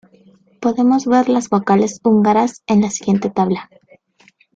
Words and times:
Podemos 0.61 1.05
ver 1.05 1.29
las 1.29 1.47
vocales 1.47 1.99
húngaras 2.03 2.63
en 2.65 2.81
la 2.81 2.89
siguiente 2.89 3.29
tabla. 3.29 3.69